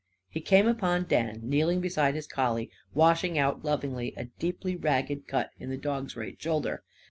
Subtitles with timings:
[0.27, 5.27] He came upon Dan, kneeling beside his collie and washing out lovingly a deeply ragged
[5.27, 6.81] cut in the dog's right shoulder.